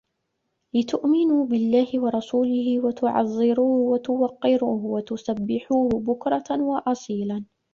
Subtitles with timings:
[0.75, 7.45] لِتُؤمِنوا بِاللَّهِ وَرَسولِهِ وَتُعَزِّروهُ وَتُوَقِّروهُ وَتُسَبِّحوهُ بُكرَةً وَأَصيلًا